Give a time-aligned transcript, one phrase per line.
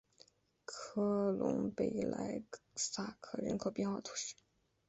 [0.65, 2.41] 科隆贝莱
[2.73, 4.35] 塞克人口变化图示